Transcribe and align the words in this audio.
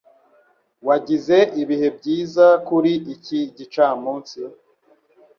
Wagize 0.87 1.37
ibihe 1.61 1.87
byiza 1.97 2.45
kuri 2.67 2.91
iki 3.15 3.39
gicamunsi? 3.57 4.39